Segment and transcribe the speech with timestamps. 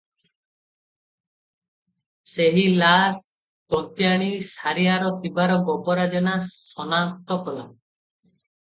[2.35, 3.21] ସେହି ଲାସ୍
[3.75, 7.71] ତନ୍ତୀଆଣୀ ସାରିଆର ଥିବାର ଗୋବରା ଜେନା ସନାକ୍ତ କଲା।